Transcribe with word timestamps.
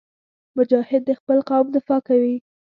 مجاهد 0.57 1.01
د 1.05 1.11
خپل 1.19 1.37
قوم 1.49 1.67
دفاع 1.75 1.99
کوي. 2.07 2.35